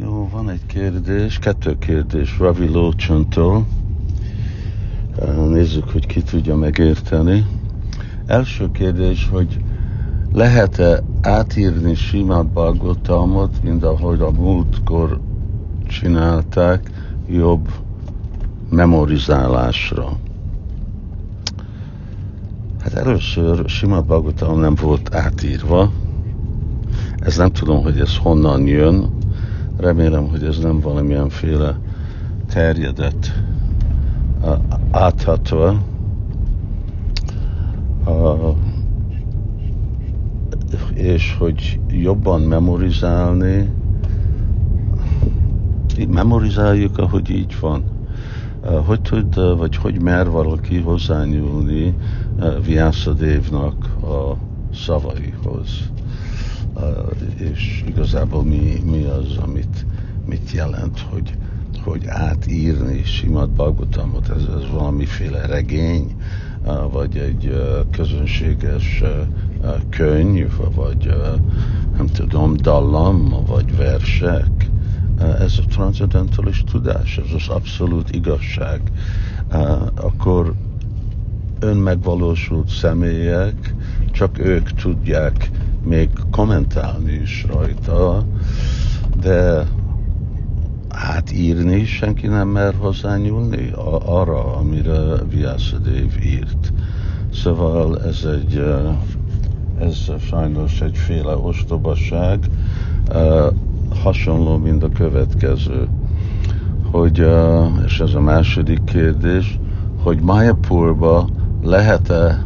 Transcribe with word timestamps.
Jó, 0.00 0.28
van 0.32 0.50
egy 0.50 0.66
kérdés, 0.66 1.38
kettő 1.38 1.78
kérdés 1.78 2.38
Ravi 2.38 2.68
Lócsontól. 2.68 3.66
Nézzük, 5.48 5.90
hogy 5.90 6.06
ki 6.06 6.22
tudja 6.22 6.56
megérteni. 6.56 7.46
Első 8.26 8.70
kérdés, 8.70 9.28
hogy 9.28 9.60
lehet-e 10.32 11.02
átírni 11.20 11.94
Simát 11.94 12.46
Balgotalmot, 12.46 13.62
mint 13.62 13.84
ahogy 13.84 14.20
a 14.20 14.30
múltkor 14.30 15.20
csinálták, 15.88 16.90
jobb 17.28 17.68
memorizálásra? 18.70 20.18
Hát 22.80 22.94
először 22.94 23.68
Simát 23.68 24.04
Balgotalom 24.04 24.60
nem 24.60 24.74
volt 24.74 25.14
átírva, 25.14 25.92
ez 27.18 27.36
nem 27.36 27.52
tudom, 27.52 27.82
hogy 27.82 28.00
ez 28.00 28.16
honnan 28.16 28.66
jön, 28.66 29.24
remélem, 29.76 30.28
hogy 30.28 30.44
ez 30.44 30.58
nem 30.58 30.80
valamilyenféle 30.80 31.78
terjedett 32.48 33.32
áthatva, 34.90 35.82
és 40.94 41.36
hogy 41.38 41.80
jobban 41.88 42.40
memorizálni, 42.40 43.72
memorizáljuk, 46.08 46.98
ahogy 46.98 47.30
így 47.30 47.56
van. 47.60 47.82
Hogy 48.84 49.00
tud, 49.00 49.56
vagy 49.58 49.76
hogy 49.76 50.02
mer 50.02 50.30
valaki 50.30 50.80
hozzányúlni 50.80 51.94
Vyászadévnak 52.64 53.84
a 54.02 54.36
szavaihoz? 54.74 55.90
És 57.36 57.84
igazából 57.88 58.42
mi, 58.42 58.80
mi 58.84 59.04
az, 59.04 59.36
mit 60.46 60.54
jelent, 60.54 61.00
hogy, 61.00 61.34
hogy 61.84 62.06
átírni 62.06 63.04
Simat 63.04 63.50
Bagotamot, 63.50 64.28
ez, 64.28 64.42
ez 64.42 64.70
valamiféle 64.70 65.46
regény, 65.46 66.16
vagy 66.90 67.16
egy 67.16 67.62
közönséges 67.90 69.02
könyv, 69.90 70.52
vagy 70.74 71.14
nem 71.96 72.06
tudom, 72.06 72.56
dallam, 72.56 73.44
vagy 73.46 73.76
versek. 73.76 74.68
Ez 75.18 75.54
a 75.58 75.66
transzendentális 75.68 76.64
tudás, 76.70 77.18
ez 77.18 77.32
az 77.34 77.48
abszolút 77.48 78.14
igazság. 78.14 78.80
Akkor 79.94 80.54
önmegvalósult 81.60 82.68
személyek, 82.68 83.74
csak 84.12 84.38
ők 84.38 84.72
tudják 84.72 85.50
még 85.84 86.08
kommentálni 86.30 87.12
is 87.12 87.46
rajta, 87.48 88.24
de 89.20 89.66
átírni 91.16 91.84
senki 91.84 92.26
nem 92.26 92.48
mer 92.48 92.74
hozzányúlni 92.78 93.70
arra, 94.06 94.56
amire 94.56 95.14
Vyászadév 95.30 96.12
írt. 96.24 96.72
Szóval 97.32 98.02
ez 98.02 98.24
egy 98.24 98.64
ez 99.80 100.10
sajnos 100.28 100.80
egyféle 100.80 101.36
ostobaság, 101.36 102.38
hasonló, 104.02 104.56
mint 104.56 104.82
a 104.82 104.88
következő. 104.88 105.88
Hogy, 106.90 107.26
és 107.86 108.00
ez 108.00 108.14
a 108.14 108.20
második 108.20 108.84
kérdés, 108.84 109.58
hogy 110.02 110.20
Mayapurba 110.20 111.28
lehet-e 111.62 112.44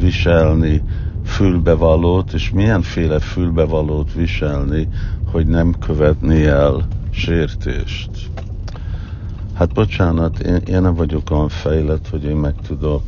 viselni 0.00 0.82
fülbevalót, 1.24 2.32
és 2.32 2.50
milyenféle 2.50 3.18
fülbevalót 3.18 4.12
viselni, 4.12 4.88
hogy 5.32 5.46
nem 5.46 5.74
követni 5.78 6.44
el 6.44 6.86
sértést. 7.12 8.10
Hát 9.54 9.72
bocsánat, 9.72 10.38
én, 10.38 10.54
én 10.54 10.80
nem 10.80 10.94
vagyok 10.94 11.30
olyan 11.30 11.48
fejlett, 11.48 12.08
hogy 12.08 12.24
én 12.24 12.36
meg 12.36 12.54
tudok 12.66 13.02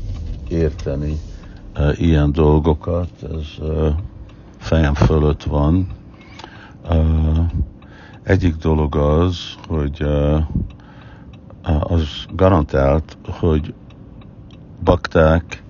érteni 0.49 1.17
uh, 1.77 2.01
ilyen 2.01 2.33
dolgokat, 2.33 3.09
ez 3.23 3.67
uh, 3.69 3.89
fejem 4.59 4.95
fölött 4.95 5.43
van. 5.43 5.87
Uh, 6.91 7.39
egyik 8.23 8.57
dolog 8.57 8.97
az, 8.97 9.37
hogy 9.69 10.03
uh, 10.03 10.43
az 11.93 12.09
garantált, 12.35 13.17
hogy 13.29 13.75
bakták 14.85 15.63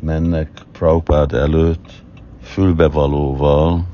mennek 0.00 0.50
Prabhupád 0.72 1.32
előtt 1.32 2.02
fülbevalóval, 2.42 3.84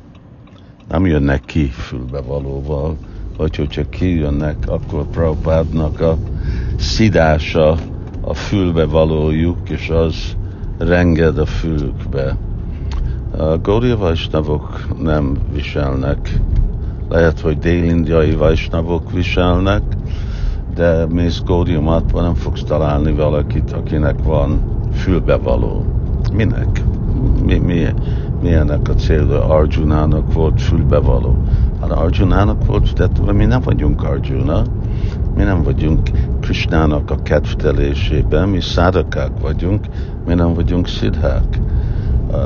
nem 0.88 1.06
jönnek 1.06 1.44
ki 1.44 1.66
fülbevalóval, 1.66 2.96
vagy 3.40 3.56
hogyha 3.56 3.88
kijönnek, 3.88 4.56
akkor 4.66 5.06
Prabhupádnak 5.06 6.00
a 6.00 6.16
szidása 6.78 7.76
a 8.20 8.34
fülbevalójuk, 8.34 9.68
és 9.68 9.88
az 9.88 10.36
renged 10.78 11.38
a 11.38 11.46
fülükbe. 11.46 12.36
A 13.38 13.58
Gaudiya 13.62 13.96
Vajsnavok 13.96 14.88
nem 15.02 15.36
viselnek. 15.52 16.40
Lehet, 17.08 17.40
hogy 17.40 17.58
dél-indiai 17.58 18.34
Vajsnavok 18.34 19.12
viselnek, 19.12 19.82
de 20.74 21.06
mész 21.06 21.42
Gaudiya 21.44 22.02
nem 22.14 22.34
fogsz 22.34 22.62
találni 22.62 23.12
valakit, 23.12 23.72
akinek 23.72 24.22
van 24.22 24.60
fülbevaló. 24.92 25.84
Minek? 26.32 26.82
Mi, 27.44 27.58
mi, 27.58 27.86
milyenek 28.42 28.88
a 28.88 28.94
célja? 28.94 29.44
Arjunának 29.44 30.32
volt 30.32 30.62
fülbevaló. 30.62 31.36
Hát 31.90 31.98
Arjunának 31.98 32.66
volt, 32.66 32.92
de 32.92 33.32
mi 33.32 33.44
nem 33.44 33.60
vagyunk 33.60 34.02
Arjuna, 34.02 34.62
mi 35.36 35.42
nem 35.42 35.62
vagyunk 35.62 36.10
Krishnának 36.40 37.10
a 37.10 37.22
kedvtelésében, 37.22 38.48
mi 38.48 38.60
szádakák 38.60 39.30
vagyunk, 39.40 39.86
mi 40.26 40.34
nem 40.34 40.54
vagyunk 40.54 40.88
szidhák. 40.88 41.58
Uh, 42.30 42.36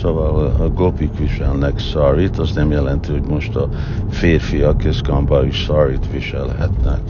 szóval 0.00 0.54
a 0.58 0.68
gopik 0.68 1.18
viselnek 1.18 1.78
szarit, 1.78 2.38
az 2.38 2.52
nem 2.52 2.70
jelenti, 2.70 3.12
hogy 3.12 3.26
most 3.28 3.56
a 3.56 3.68
férfiak 4.08 4.84
és 4.84 5.02
gamba 5.02 5.46
is 5.46 5.64
szarit 5.64 6.10
viselhetnek. 6.12 7.00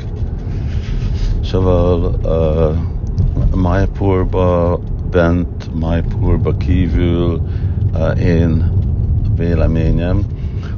Szóval 1.44 2.14
uh, 2.24 3.60
Mayapurba 3.60 4.80
bent, 5.10 5.70
Mayapurba 5.80 6.56
kívül 6.56 7.40
uh, 7.92 8.20
én 8.20 8.72
véleményem, 9.36 10.22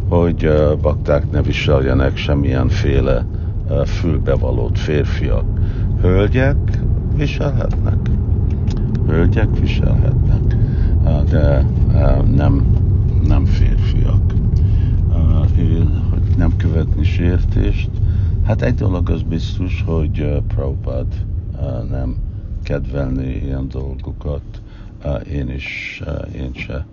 hogy 0.09 0.51
bakták 0.83 1.31
ne 1.31 1.43
viseljenek 1.43 2.17
semmilyenféle 2.17 3.27
fülbevalót 3.85 4.79
férfiak. 4.79 5.45
Hölgyek 6.01 6.57
viselhetnek. 7.17 8.11
Hölgyek 9.07 9.59
viselhetnek, 9.59 10.57
de 11.31 11.65
nem, 12.35 12.67
nem 13.27 13.45
férfiak. 13.45 14.33
Hogy 16.11 16.21
nem 16.37 16.57
követni 16.57 17.05
sértést. 17.05 17.91
Hát 18.45 18.63
egy 18.63 18.75
dolog 18.75 19.11
az 19.11 19.23
biztos, 19.23 19.85
hogy 19.87 20.43
Prabhupád 20.49 21.07
nem 21.91 22.17
kedvelni 22.63 23.35
ilyen 23.45 23.69
dolgokat. 23.69 24.63
Én 25.33 25.51
is, 25.51 26.03
én 26.35 26.51
se 26.55 26.87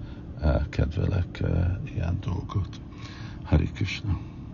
kedvelek 0.69 1.44
ilyen 1.95 2.18
dolgot. 2.25 2.68
Hare 3.53 3.67
Krishna. 3.67 4.32